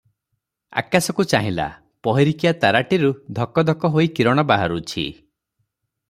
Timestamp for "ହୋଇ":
3.97-4.09